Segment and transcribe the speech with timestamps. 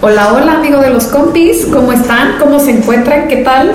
[0.00, 2.38] Hola, hola amigo de los compis, ¿cómo están?
[2.38, 3.26] ¿Cómo se encuentran?
[3.26, 3.72] ¿Qué tal?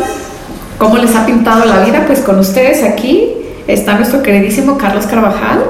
[0.78, 2.06] ¿Cómo les ha pintado la vida?
[2.08, 3.34] Pues con ustedes aquí
[3.68, 5.66] está nuestro queridísimo Carlos Carvajal.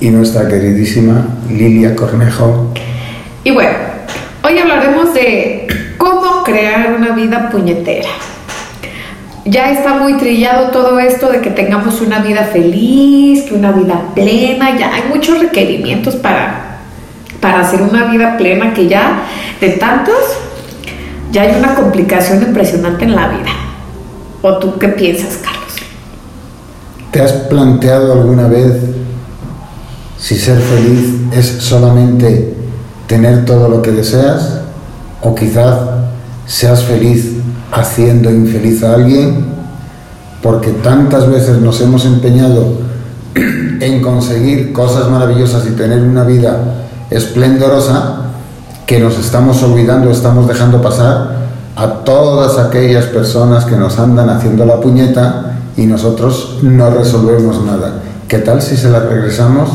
[0.00, 2.70] Y nuestra queridísima Lilia Cornejo.
[3.44, 3.78] Y bueno,
[4.42, 8.10] hoy hablaremos de cómo crear una vida puñetera.
[9.46, 14.02] Ya está muy trillado todo esto de que tengamos una vida feliz, que una vida
[14.14, 16.63] plena, ya hay muchos requerimientos para,
[17.44, 19.22] para hacer una vida plena que ya
[19.60, 20.14] de tantos,
[21.30, 23.50] ya hay una complicación impresionante en la vida.
[24.40, 25.74] ¿O tú qué piensas, Carlos?
[27.10, 28.80] ¿Te has planteado alguna vez
[30.18, 32.54] si ser feliz es solamente
[33.06, 34.60] tener todo lo que deseas?
[35.20, 35.76] ¿O quizás
[36.46, 37.30] seas feliz
[37.70, 39.44] haciendo infeliz a alguien,
[40.42, 42.78] porque tantas veces nos hemos empeñado
[43.34, 48.22] en conseguir cosas maravillosas y tener una vida esplendorosa,
[48.86, 51.44] que nos estamos olvidando, estamos dejando pasar
[51.76, 58.00] a todas aquellas personas que nos andan haciendo la puñeta y nosotros no resolvemos nada.
[58.28, 59.70] ¿Qué tal si se la regresamos?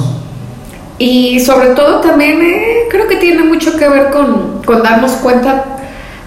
[0.97, 5.65] Y sobre todo también eh, creo que tiene mucho que ver con, con darnos cuenta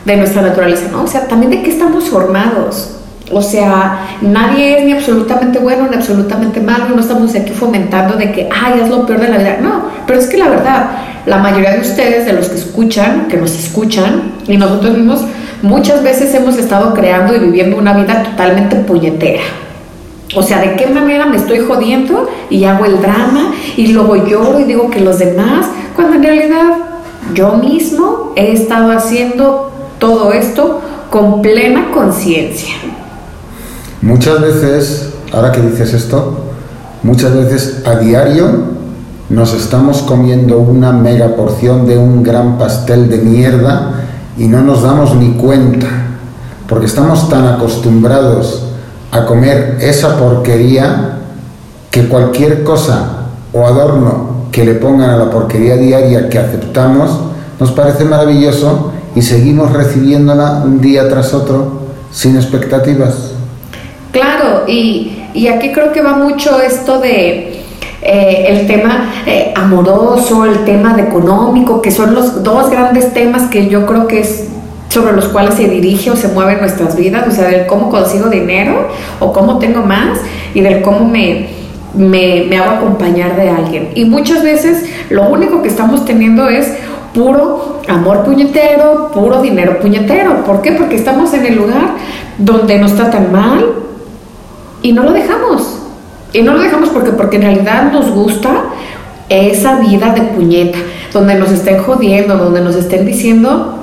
[0.05, 1.05] de nuestra naturaleza, ¿no?
[1.05, 3.02] O sea, también de qué estamos formados.
[3.33, 8.31] O sea, nadie es ni absolutamente bueno ni absolutamente malo, no estamos aquí fomentando de
[8.31, 9.59] que, ay, es lo peor de la vida.
[9.63, 10.91] No, pero es que la verdad,
[11.25, 15.23] la mayoría de ustedes, de los que escuchan, que nos escuchan, y nosotros mismos,
[15.63, 19.43] muchas veces hemos estado creando y viviendo una vida totalmente puñetera.
[20.35, 24.61] O sea, ¿de qué manera me estoy jodiendo y hago el drama y luego lloro
[24.61, 26.77] y digo que los demás, cuando en realidad
[27.35, 30.81] yo mismo he estado haciendo todo esto
[31.11, 32.75] con plena conciencia.
[34.03, 36.39] Muchas veces, ahora que dices esto,
[37.05, 38.73] muchas veces a diario
[39.31, 44.03] nos estamos comiendo una mega porción de un gran pastel de mierda
[44.37, 45.87] y no nos damos ni cuenta,
[46.69, 48.65] porque estamos tan acostumbrados
[49.13, 51.19] a comer esa porquería
[51.93, 57.21] que cualquier cosa o adorno que le pongan a la porquería diaria que aceptamos
[57.61, 63.32] nos parece maravilloso y seguimos recibiéndola un día tras otro sin expectativas.
[64.13, 67.63] Claro, y, y aquí creo que va mucho esto de
[68.03, 73.45] eh, el tema eh, amoroso, el tema de económico, que son los dos grandes temas
[73.45, 74.49] que yo creo que es
[74.89, 78.29] sobre los cuales se dirige o se mueven nuestras vidas, o sea, del cómo consigo
[78.29, 78.89] dinero
[79.21, 80.19] o cómo tengo más
[80.53, 81.47] y del cómo me,
[81.95, 83.91] me, me hago acompañar de alguien.
[83.95, 86.71] Y muchas veces lo único que estamos teniendo es
[87.15, 90.45] puro amor puñetero, puro dinero puñetero.
[90.45, 90.73] ¿Por qué?
[90.73, 91.95] Porque estamos en el lugar
[92.37, 93.65] donde nos tratan mal
[94.83, 95.79] y no lo dejamos.
[96.33, 98.65] Y no lo dejamos porque, porque en realidad nos gusta
[99.29, 100.79] esa vida de puñeta,
[101.13, 103.79] donde nos estén jodiendo, donde nos estén diciendo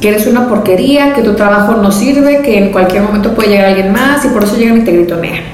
[0.00, 3.66] que eres una porquería, que tu trabajo no sirve, que en cualquier momento puede llegar
[3.66, 5.44] alguien más y por eso llegan y te gritonean.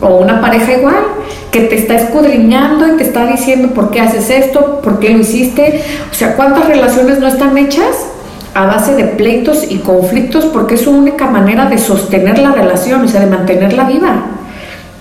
[0.00, 1.02] O una pareja igual,
[1.50, 5.18] que te está escudriñando y te está diciendo por qué haces esto, por qué lo
[5.18, 5.82] hiciste.
[6.10, 8.06] O sea, ¿cuántas relaciones no están hechas
[8.54, 13.04] a base de pleitos y conflictos porque es su única manera de sostener la relación,
[13.04, 14.26] o sea, de mantenerla viva?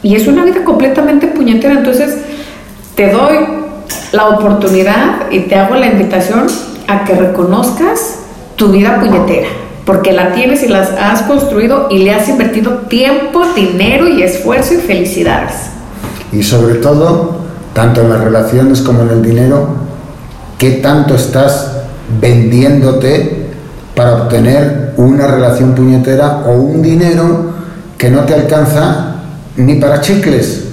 [0.02, 1.76] Y es una vida completamente puñetera.
[1.76, 2.18] Entonces,
[2.96, 3.38] te doy
[4.12, 6.48] la oportunidad y te hago la invitación
[6.88, 8.20] a que reconozcas
[8.56, 9.48] tu vida puñetera
[9.86, 14.76] porque la tienes y las has construido y le has invertido tiempo, dinero y esfuerzo
[14.76, 15.54] y felicidades.
[16.32, 17.38] Y sobre todo,
[17.74, 19.68] tanto en las relaciones como en el dinero,
[20.58, 21.74] ¿qué tanto estás
[22.22, 23.43] vendiéndote
[23.96, 27.54] para obtener una relación puñetera o un dinero
[27.98, 29.16] que no te alcanza
[29.58, 30.66] ni para chicles?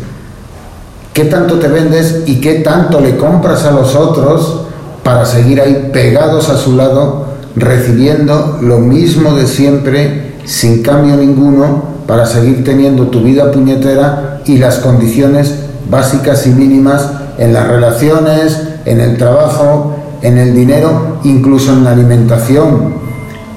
[1.12, 4.66] ¿Qué tanto te vendes y qué tanto le compras a los otros
[5.02, 7.30] para seguir ahí pegados a su lado?
[7.56, 14.58] recibiendo lo mismo de siempre, sin cambio ninguno, para seguir teniendo tu vida puñetera y
[14.58, 15.54] las condiciones
[15.88, 21.92] básicas y mínimas en las relaciones, en el trabajo, en el dinero, incluso en la
[21.92, 22.99] alimentación.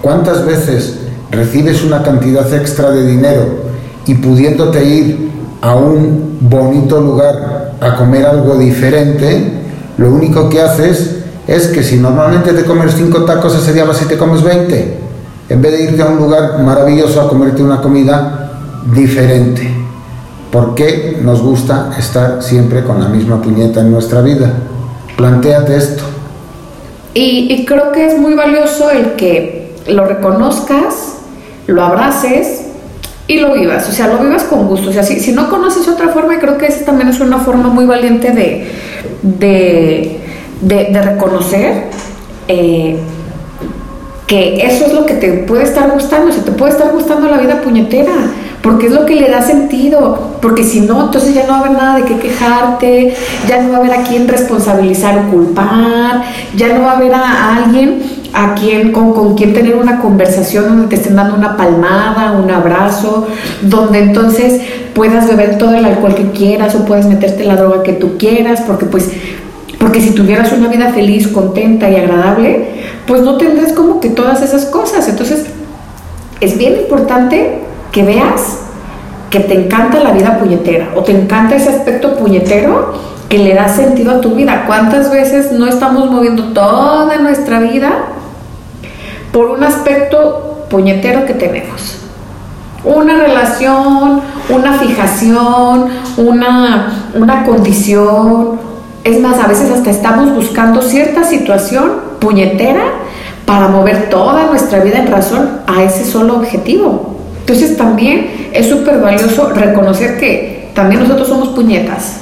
[0.04, 1.00] ¿Cuántas veces
[1.32, 3.46] recibes una cantidad extra de dinero
[4.06, 9.62] y pudiéndote ir a un bonito lugar a comer algo diferente,
[9.98, 14.02] lo único que haces es que si normalmente te comes cinco tacos, ese día vas
[14.02, 14.98] y te comes 20,
[15.48, 18.52] en vez de irte a un lugar maravilloso a comerte una comida
[18.94, 19.74] diferente.
[20.52, 24.52] ¿Por qué nos gusta estar siempre con la misma puñeta en nuestra vida?
[25.16, 26.04] Plantéate esto.
[27.16, 29.53] Y, creo que es muy valioso el que
[29.88, 31.16] lo reconozcas,
[31.68, 32.66] lo abraces
[33.28, 33.88] y lo vivas.
[33.90, 34.90] O sea, lo vivas con gusto.
[34.90, 37.70] O sea, si, si no conoces otra forma, creo que esa también es una forma
[37.70, 38.72] muy valiente de,
[39.22, 40.24] de
[40.64, 41.84] de, reconocer
[42.48, 42.98] eh,
[44.28, 47.28] que eso es lo que te puede estar gustando, o sea, te puede estar gustando
[47.28, 48.14] la vida puñetera,
[48.62, 51.60] porque es lo que le da sentido, porque si no, entonces ya no va a
[51.60, 53.14] haber nada de qué quejarte,
[53.48, 56.24] ya no va a haber a quién responsabilizar o culpar,
[56.56, 58.02] ya no va a haber a, alguien
[58.34, 62.50] a quien, con, con quien tener una conversación donde te estén dando una palmada, un
[62.50, 63.28] abrazo,
[63.62, 64.62] donde entonces
[64.96, 68.62] puedas beber todo el alcohol que quieras o puedes meterte la droga que tú quieras,
[68.66, 69.10] porque pues
[69.84, 72.70] porque si tuvieras una vida feliz, contenta y agradable,
[73.06, 75.10] pues no tendrás como que todas esas cosas.
[75.10, 75.46] Entonces,
[76.40, 77.60] es bien importante
[77.92, 78.60] que veas
[79.30, 82.94] que te encanta la vida puñetera o te encanta ese aspecto puñetero
[83.28, 84.64] que le da sentido a tu vida.
[84.68, 87.92] ¿Cuántas veces no estamos moviendo toda nuestra vida
[89.34, 91.98] por un aspecto puñetero que tenemos?
[92.86, 95.88] Una relación, una fijación,
[96.18, 98.60] una, una condición.
[99.04, 102.84] Es más, a veces hasta estamos buscando cierta situación puñetera
[103.46, 107.18] para mover toda nuestra vida en razón a ese solo objetivo.
[107.40, 112.18] Entonces también es súper valioso reconocer que también nosotros somos puñetas.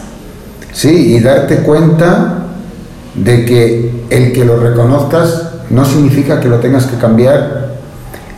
[0.71, 2.45] Sí, y darte cuenta
[3.13, 7.75] de que el que lo reconozcas no significa que lo tengas que cambiar.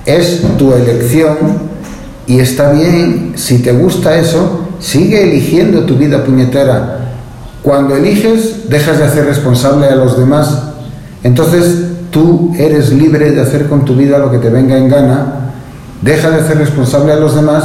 [0.06, 1.38] Es tu elección
[2.28, 7.00] y está bien, si te gusta eso, sigue eligiendo tu vida puñetera.
[7.62, 10.62] Cuando eliges, dejas de hacer responsable a los demás.
[11.24, 15.44] Entonces tú eres libre de hacer con tu vida lo que te venga en gana
[16.04, 17.64] Deja de ser responsable a los demás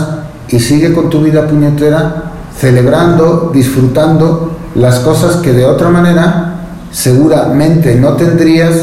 [0.49, 6.55] y sigue con tu vida puñetera celebrando, disfrutando las cosas que de otra manera
[6.93, 8.75] seguramente no tendrías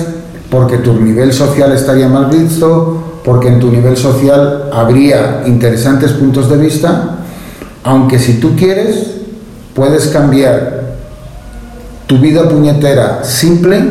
[0.55, 6.49] porque tu nivel social estaría mal visto, porque en tu nivel social habría interesantes puntos
[6.49, 7.17] de vista,
[7.83, 9.15] aunque si tú quieres
[9.73, 10.95] puedes cambiar
[12.07, 13.83] tu vida puñetera simple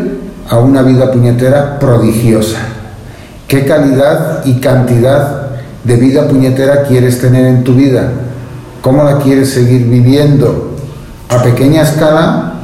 [0.48, 2.60] a una vida puñetera prodigiosa.
[3.46, 5.48] ¿Qué calidad y cantidad
[5.84, 8.08] de vida puñetera quieres tener en tu vida,
[8.80, 10.76] cómo la quieres seguir viviendo,
[11.28, 12.54] a pequeña escala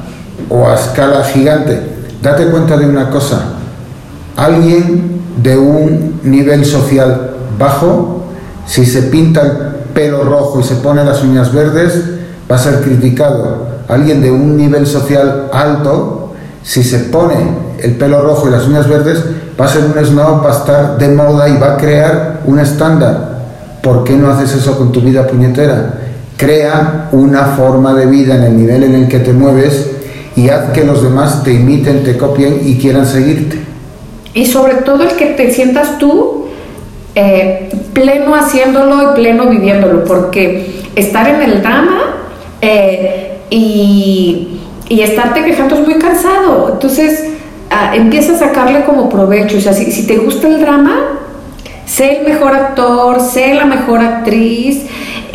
[0.49, 1.83] o a escala gigante.
[2.23, 3.60] Date cuenta de una cosa,
[4.41, 8.25] alguien de un nivel social bajo,
[8.67, 9.53] si se pinta el
[9.93, 12.03] pelo rojo y se pone las uñas verdes,
[12.51, 13.69] va a ser criticado.
[13.87, 16.33] Alguien de un nivel social alto,
[16.63, 17.35] si se pone
[17.83, 19.23] el pelo rojo y las uñas verdes,
[19.61, 22.61] va a ser un snob, va a estar de moda y va a crear un
[22.61, 23.41] estándar.
[23.83, 26.01] ¿Por qué no haces eso con tu vida puñetera?
[26.39, 29.91] Crea una forma de vida en el nivel en el que te mueves
[30.35, 33.70] y haz que los demás te imiten, te copien y quieran seguirte.
[34.35, 36.47] Y sobre todo el que te sientas tú
[37.15, 42.01] eh, pleno haciéndolo y pleno viviéndolo, porque estar en el drama
[42.61, 46.71] eh, y, y estarte quejando es muy cansado.
[46.73, 47.31] Entonces,
[47.95, 49.57] empieza a sacarle como provecho.
[49.59, 50.97] O sea, si, te gusta el drama,
[51.87, 54.87] sé el mejor actor, sé la mejor actriz,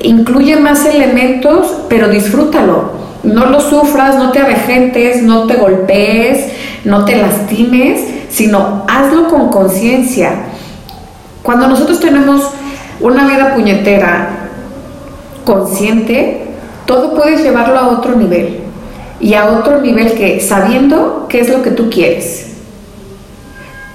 [0.03, 3.04] incluye más elementos, pero disfrútalo.
[3.25, 6.51] No lo sufras, no te avejentes, no te golpees,
[6.85, 10.31] no te lastimes, sino hazlo con conciencia.
[11.43, 12.49] Cuando nosotros tenemos
[12.99, 14.29] una vida puñetera
[15.43, 16.47] consciente,
[16.85, 18.59] todo puedes llevarlo a otro nivel
[19.19, 22.47] y a otro nivel que sabiendo qué es lo que tú quieres.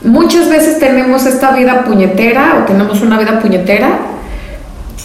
[0.03, 3.99] Muchas veces tenemos esta vida puñetera o tenemos una vida puñetera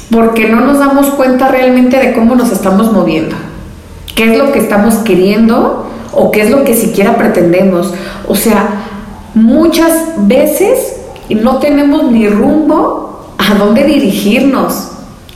[0.09, 3.35] porque no nos damos cuenta realmente de cómo nos estamos moviendo,
[4.15, 7.93] qué es lo que estamos queriendo o qué es lo que siquiera pretendemos.
[8.27, 8.67] O sea,
[9.33, 10.97] muchas veces
[11.29, 14.91] no tenemos ni rumbo a dónde dirigirnos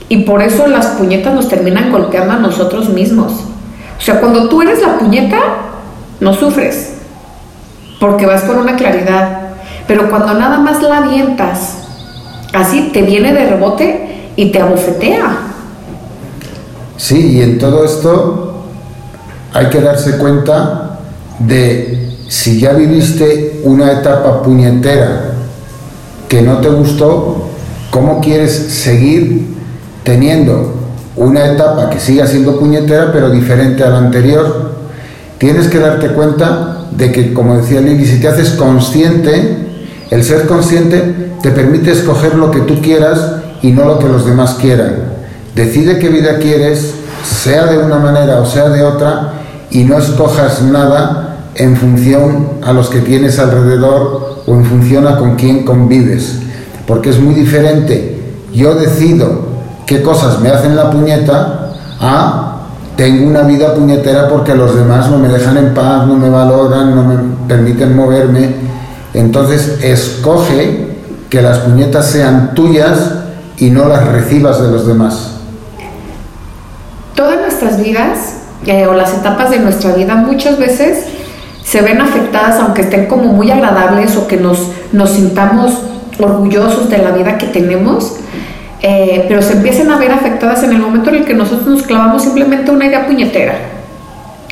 [0.08, 3.32] y por eso las puñetas nos terminan golpeando a nosotros mismos.
[3.96, 5.38] O sea, cuando tú eres la puñeta,
[6.18, 6.94] no sufres,
[8.00, 9.50] porque vas con una claridad.
[9.86, 11.76] Pero cuando nada más la avientas,
[12.54, 15.38] así te viene de rebote y te abofetea.
[16.96, 18.49] Sí, y en todo esto
[19.52, 21.00] hay que darse cuenta
[21.38, 25.32] de si ya viviste una etapa puñetera
[26.28, 27.48] que no te gustó,
[27.90, 29.56] ¿cómo quieres seguir
[30.04, 30.80] teniendo
[31.16, 34.70] una etapa que siga siendo puñetera, pero diferente a la anterior.
[35.38, 39.56] Tienes que darte cuenta de que, como decía Lili, si te haces consciente,
[40.10, 44.24] el ser consciente te permite escoger lo que tú quieras y no lo que los
[44.24, 44.94] demás quieran.
[45.54, 49.39] Decide qué vida quieres, sea de una manera o sea de otra,
[49.70, 55.16] y no escojas nada en función a los que tienes alrededor o en función a
[55.16, 56.40] con quién convives.
[56.86, 58.34] Porque es muy diferente.
[58.52, 59.50] Yo decido
[59.86, 62.50] qué cosas me hacen la puñeta a
[62.96, 66.94] tengo una vida puñetera porque los demás no me dejan en paz, no me valoran,
[66.94, 67.16] no me
[67.48, 68.54] permiten moverme.
[69.14, 70.98] Entonces escoge
[71.30, 72.98] que las puñetas sean tuyas
[73.56, 75.36] y no las recibas de los demás.
[77.14, 81.06] Todas nuestras vidas eh, o las etapas de nuestra vida muchas veces
[81.64, 85.82] se ven afectadas aunque estén como muy agradables o que nos, nos sintamos
[86.18, 88.16] orgullosos de la vida que tenemos,
[88.82, 91.82] eh, pero se empiezan a ver afectadas en el momento en el que nosotros nos
[91.84, 93.54] clavamos simplemente una idea puñetera,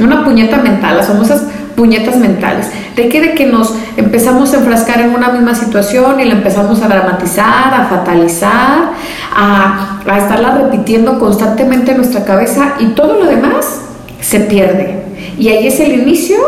[0.00, 1.43] una puñeta mental, las famosas
[1.77, 2.71] puñetas mentales.
[2.97, 3.21] ¿De qué?
[3.21, 7.75] De que nos empezamos a enfrascar en una misma situación y la empezamos a dramatizar,
[7.75, 8.93] a fatalizar,
[9.35, 13.88] a, a estarla repitiendo constantemente en nuestra cabeza y todo lo demás
[14.20, 15.02] se pierde.
[15.38, 16.38] Y ahí es el inicio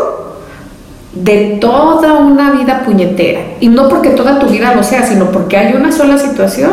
[1.13, 3.41] de toda una vida puñetera.
[3.59, 6.71] Y no porque toda tu vida lo sea, sino porque hay una sola situación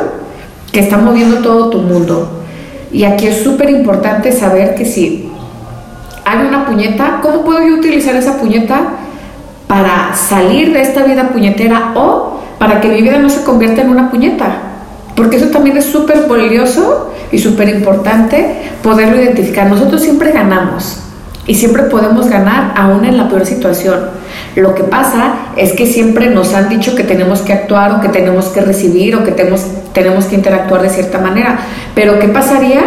[0.72, 2.28] que está moviendo todo tu mundo.
[2.92, 5.30] Y aquí es súper importante saber que si
[6.24, 8.80] hay una puñeta, ¿cómo puedo yo utilizar esa puñeta
[9.66, 13.90] para salir de esta vida puñetera o para que mi vida no se convierta en
[13.90, 14.56] una puñeta?
[15.14, 19.68] Porque eso también es súper valioso y súper importante poderlo identificar.
[19.68, 21.00] Nosotros siempre ganamos
[21.48, 23.98] y siempre podemos ganar aún en la peor situación.
[24.54, 28.08] Lo que pasa es que siempre nos han dicho que tenemos que actuar o que
[28.08, 31.58] tenemos que recibir o que tenemos, tenemos que interactuar de cierta manera.
[31.94, 32.82] Pero ¿qué pasaría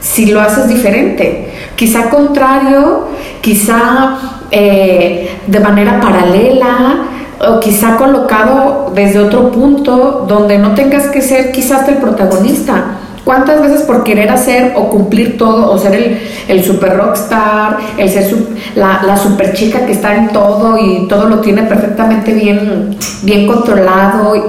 [0.00, 1.52] si lo haces diferente?
[1.76, 3.08] Quizá contrario,
[3.42, 4.16] quizá
[4.50, 7.04] eh, de manera paralela
[7.48, 12.99] o quizá colocado desde otro punto donde no tengas que ser quizás el protagonista.
[13.24, 18.08] ¿Cuántas veces por querer hacer o cumplir todo o ser el, el super rockstar, el
[18.08, 18.34] ser
[18.74, 24.34] la, super chica que está en todo y todo lo tiene perfectamente bien, bien controlado
[24.36, 24.42] y,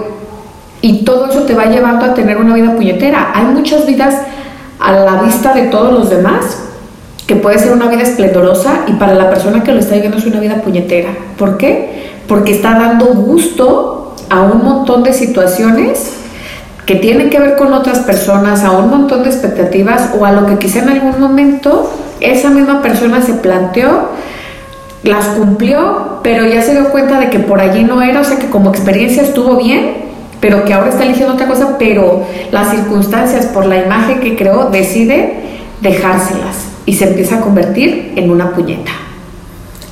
[0.82, 3.32] y todo eso te va llevando a tener una vida puñetera?
[3.36, 4.16] Hay muchas vidas
[4.80, 6.64] a la vista de todos los demás,
[7.28, 10.26] que puede ser una vida esplendorosa y para la persona que lo está viviendo es
[10.26, 11.10] una vida puñetera.
[11.38, 12.12] ¿Por qué?
[12.28, 16.21] Porque está dando gusto a un montón de situaciones
[16.86, 20.48] que tienen que ver con otras personas, a un montón de expectativas o a lo
[20.48, 24.10] que quizá en algún momento esa misma persona se planteó,
[25.04, 28.38] las cumplió, pero ya se dio cuenta de que por allí no era, o sea
[28.38, 33.48] que como experiencia estuvo bien, pero que ahora está eligiendo otra cosa, pero las circunstancias
[33.48, 35.40] por la imagen que creó decide
[35.82, 38.92] dejárselas y se empieza a convertir en una puñeta.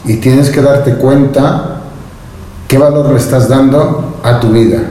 [0.06, 1.82] Y tienes que darte cuenta
[2.68, 4.82] qué valor le estás dando a tu vida.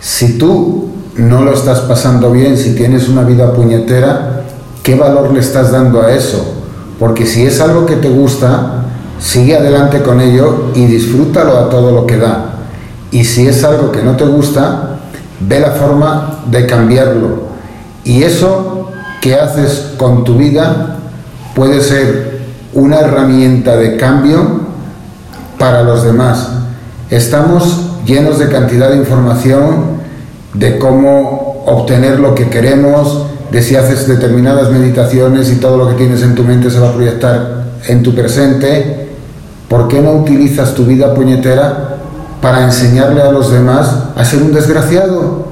[0.00, 4.42] Si tú no lo estás pasando bien, si tienes una vida puñetera,
[4.82, 6.54] ¿qué valor le estás dando a eso?
[6.98, 8.84] Porque si es algo que te gusta,
[9.18, 12.52] sigue adelante con ello y disfrútalo a todo lo que da.
[13.10, 14.98] Y si es algo que no te gusta,
[15.40, 17.46] ve la forma de cambiarlo.
[18.04, 20.98] Y eso que haces con tu vida
[21.54, 22.40] puede ser
[22.74, 24.60] una herramienta de cambio
[25.58, 26.48] para los demás.
[27.10, 29.96] Estamos llenos de cantidad de información,
[30.54, 35.94] de cómo obtener lo que queremos, de si haces determinadas meditaciones y todo lo que
[35.94, 39.08] tienes en tu mente se va a proyectar en tu presente.
[39.68, 41.96] ¿Por qué no utilizas tu vida puñetera
[42.40, 45.46] para enseñarle a los demás a ser un desgraciado,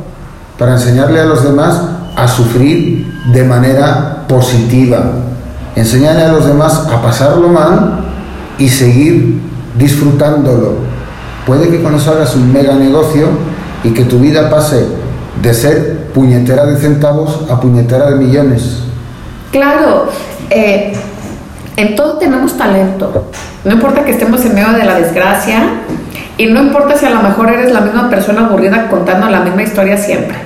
[0.58, 1.80] para enseñarle a los demás
[2.16, 5.12] a sufrir de manera positiva,
[5.74, 8.04] enseñarle a los demás a pasarlo mal
[8.58, 9.40] y seguir
[9.76, 10.93] disfrutándolo.
[11.46, 13.28] Puede que con eso hagas un mega negocio
[13.82, 14.86] y que tu vida pase
[15.42, 18.80] de ser puñetera de centavos a puñetera de millones.
[19.52, 20.08] Claro,
[20.50, 20.94] eh,
[21.76, 23.30] en todo tenemos talento.
[23.64, 25.64] No importa que estemos en medio de la desgracia,
[26.36, 29.62] y no importa si a lo mejor eres la misma persona aburrida contando la misma
[29.62, 30.36] historia siempre.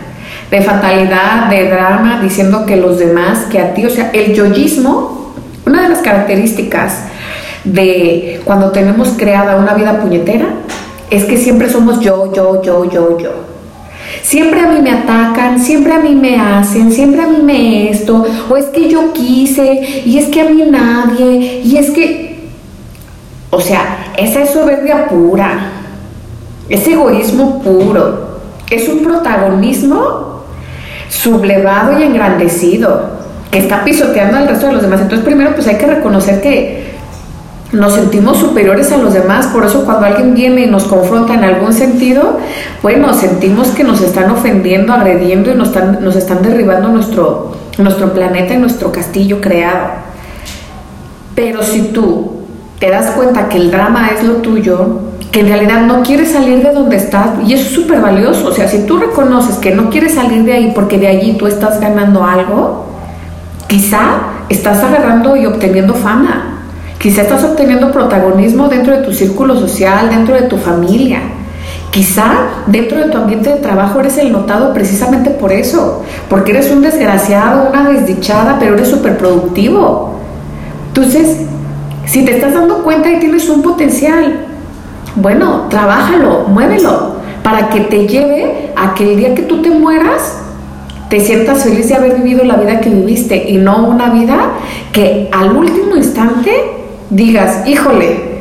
[0.50, 5.34] De fatalidad, de drama, diciendo que los demás, que a ti, o sea, el yoyismo,
[5.66, 7.04] una de las características
[7.64, 10.46] de cuando tenemos creada una vida puñetera,
[11.10, 13.30] es que siempre somos yo, yo, yo, yo, yo.
[14.22, 18.24] Siempre a mí me atacan, siempre a mí me hacen, siempre a mí me esto,
[18.48, 22.48] o es que yo quise, y es que a mí nadie, y es que,
[23.50, 25.72] o sea, esa es soberbia pura.
[26.68, 28.40] Es egoísmo puro.
[28.70, 30.42] Es un protagonismo
[31.08, 33.18] sublevado y engrandecido
[33.50, 35.00] que está pisoteando al resto de los demás.
[35.00, 36.77] Entonces, primero, pues hay que reconocer que
[37.72, 41.44] nos sentimos superiores a los demás, por eso cuando alguien viene y nos confronta en
[41.44, 42.38] algún sentido,
[42.82, 48.12] bueno, sentimos que nos están ofendiendo, agrediendo y nos están, nos están derribando nuestro, nuestro
[48.14, 49.88] planeta y nuestro castillo creado.
[51.34, 52.38] Pero si tú
[52.78, 56.62] te das cuenta que el drama es lo tuyo, que en realidad no quieres salir
[56.62, 59.90] de donde estás, y eso es súper valioso, o sea, si tú reconoces que no
[59.90, 62.86] quieres salir de ahí porque de allí tú estás ganando algo,
[63.66, 66.57] quizá estás agarrando y obteniendo fama,
[66.98, 71.20] Quizá estás obteniendo protagonismo dentro de tu círculo social, dentro de tu familia.
[71.92, 76.70] Quizá dentro de tu ambiente de trabajo eres el notado precisamente por eso, porque eres
[76.72, 80.14] un desgraciado, una desdichada, pero eres súper productivo.
[80.88, 81.42] Entonces,
[82.04, 84.46] si te estás dando cuenta y tienes un potencial,
[85.14, 87.12] bueno, trabájalo, muévelo,
[87.44, 90.38] para que te lleve a que el día que tú te mueras,
[91.08, 94.50] te sientas feliz de haber vivido la vida que viviste y no una vida
[94.92, 96.77] que al último instante
[97.10, 98.40] digas, híjole,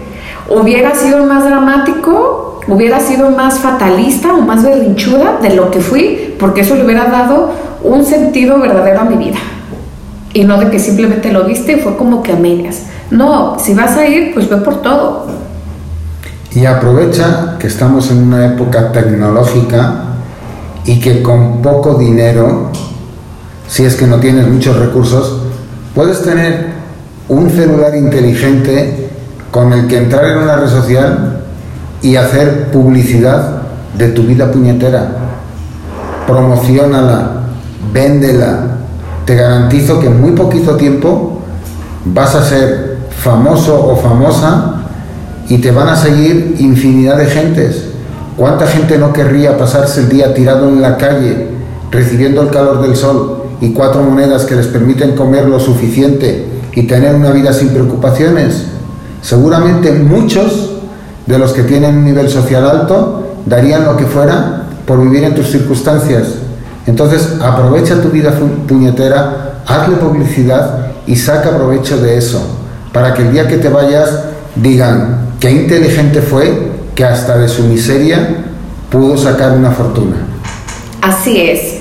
[0.49, 6.35] hubiera sido más dramático, hubiera sido más fatalista o más berrinchuda de lo que fui,
[6.39, 7.51] porque eso le hubiera dado
[7.83, 9.37] un sentido verdadero a mi vida.
[10.33, 12.83] Y no de que simplemente lo viste y fue como que a medias.
[13.09, 15.27] No, si vas a ir, pues ve por todo.
[16.53, 20.03] Y aprovecha que estamos en una época tecnológica
[20.85, 22.71] y que con poco dinero,
[23.67, 25.41] si es que no tienes muchos recursos,
[25.93, 26.76] puedes tener
[27.29, 29.09] un celular inteligente
[29.51, 31.41] con el que entrar en una red social
[32.01, 33.61] y hacer publicidad
[33.97, 35.09] de tu vida puñetera.
[36.25, 37.43] Promocionala,
[37.91, 38.77] véndela.
[39.25, 41.41] Te garantizo que en muy poquito tiempo
[42.05, 44.83] vas a ser famoso o famosa
[45.49, 47.85] y te van a seguir infinidad de gentes.
[48.37, 51.47] ¿Cuánta gente no querría pasarse el día tirado en la calle,
[51.91, 56.83] recibiendo el calor del sol y cuatro monedas que les permiten comer lo suficiente y
[56.83, 58.65] tener una vida sin preocupaciones?
[59.21, 60.71] Seguramente muchos
[61.25, 65.35] de los que tienen un nivel social alto darían lo que fuera por vivir en
[65.35, 66.27] tus circunstancias.
[66.85, 68.33] Entonces aprovecha tu vida
[68.67, 72.41] puñetera, hazle publicidad y saca provecho de eso,
[72.93, 74.09] para que el día que te vayas
[74.55, 78.45] digan, qué inteligente fue que hasta de su miseria
[78.89, 80.15] pudo sacar una fortuna.
[81.01, 81.76] Así es.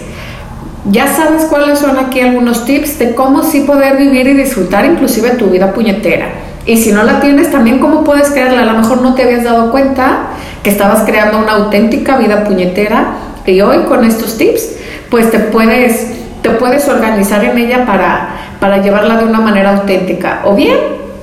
[0.90, 5.30] Ya sabes cuáles son aquí algunos tips de cómo sí poder vivir y disfrutar inclusive
[5.30, 6.26] tu vida puñetera.
[6.64, 8.62] Y si no la tienes, también cómo puedes crearla.
[8.62, 10.28] A lo mejor no te habías dado cuenta
[10.62, 13.14] que estabas creando una auténtica vida puñetera
[13.46, 14.76] y hoy con estos tips,
[15.10, 16.08] pues te puedes,
[16.42, 18.28] te puedes organizar en ella para,
[18.60, 20.42] para llevarla de una manera auténtica.
[20.44, 20.76] O bien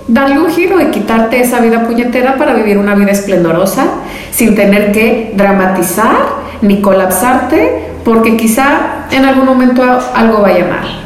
[0.08, 3.86] darle un giro y quitarte esa vida puñetera para vivir una vida esplendorosa
[4.32, 6.16] sin tener que dramatizar
[6.62, 11.04] ni colapsarte porque quizá en algún momento algo vaya mal.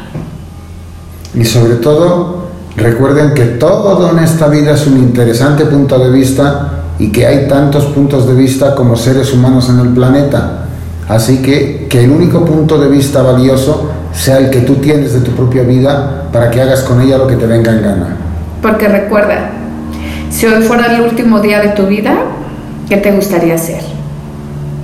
[1.34, 6.72] Y sobre todo, recuerden que todo en esta vida es un interesante punto de vista
[6.98, 10.64] y que hay tantos puntos de vista como seres humanos en el planeta.
[11.08, 15.20] Así que que el único punto de vista valioso sea el que tú tienes de
[15.20, 18.16] tu propia vida para que hagas con ella lo que te venga en gana.
[18.60, 19.50] Porque recuerda,
[20.30, 22.14] si hoy fuera el último día de tu vida,
[22.88, 23.97] ¿qué te gustaría hacer?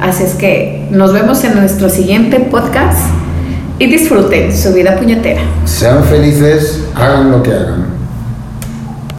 [0.05, 3.09] Así es que nos vemos en nuestro siguiente podcast
[3.79, 5.41] y disfruten su vida puñetera.
[5.65, 7.94] Sean felices, hagan lo que hagan.